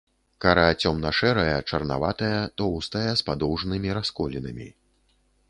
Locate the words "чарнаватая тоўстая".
1.69-3.05